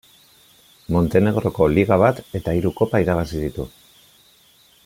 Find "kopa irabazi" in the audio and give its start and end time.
2.81-3.47